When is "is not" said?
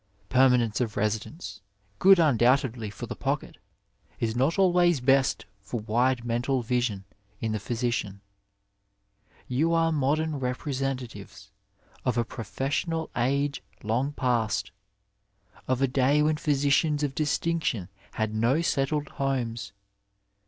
4.19-4.57